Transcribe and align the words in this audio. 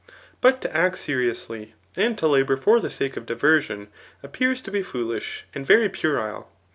But 0.41 0.61
to 0.61 0.75
act 0.75 0.97
seriously, 0.97 1.75
and 1.95 2.17
to 2.17 2.25
labour 2.27 2.57
for 2.57 2.79
the 2.79 2.89
sake 2.89 3.17
of 3.17 3.27
diversion, 3.27 3.89
appears 4.23 4.59
to 4.61 4.71
be 4.71 4.81
foolish 4.81 5.45
and 5.53 5.63
very 5.63 5.89
puerile. 5.89 6.49